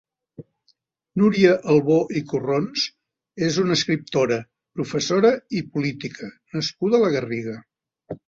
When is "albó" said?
1.73-1.97